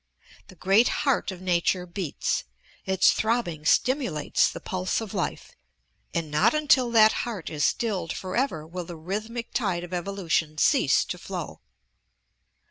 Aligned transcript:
The 0.47 0.55
great 0.55 0.87
heart 1.05 1.29
of 1.29 1.43
nature 1.43 1.85
beats, 1.85 2.45
its 2.87 3.11
throbbing 3.13 3.65
stimu 3.65 4.09
lates 4.11 4.51
the 4.51 4.59
pulse 4.59 4.99
of 4.99 5.13
life, 5.13 5.51
and 6.11 6.31
not 6.31 6.55
until 6.55 6.89
that 6.89 7.11
heart 7.21 7.51
is 7.51 7.63
stilled 7.63 8.11
forever 8.11 8.65
will 8.65 8.85
the 8.85 8.97
rhythmic 8.97 9.53
tide 9.53 9.83
of 9.83 9.93
evolution 9.93 10.57
cease 10.57 11.05
to 11.05 11.19
flow. 11.19 11.61